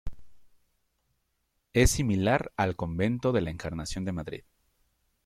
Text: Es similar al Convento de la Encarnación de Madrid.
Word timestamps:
Es 1.73 1.91
similar 1.91 2.51
al 2.57 2.75
Convento 2.75 3.31
de 3.33 3.41
la 3.41 3.51
Encarnación 3.51 4.03
de 4.03 4.11
Madrid. 4.11 4.41